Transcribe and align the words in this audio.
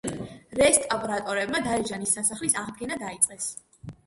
რესტავრატორებმა 0.59 1.61
დარეჯანის 1.67 2.15
სასახლის 2.19 2.57
აღდგენა 2.63 2.99
დაიწყეს 3.05 3.53